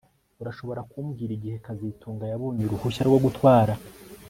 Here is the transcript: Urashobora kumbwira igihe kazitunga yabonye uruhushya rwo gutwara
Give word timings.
Urashobora 0.41 0.81
kumbwira 0.91 1.31
igihe 1.37 1.57
kazitunga 1.65 2.25
yabonye 2.31 2.61
uruhushya 2.65 3.03
rwo 3.07 3.19
gutwara 3.25 3.73